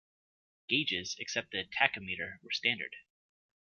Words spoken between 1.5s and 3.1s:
the tachometer, were standard.